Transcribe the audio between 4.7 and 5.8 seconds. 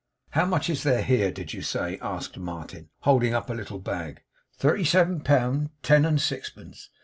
seven pound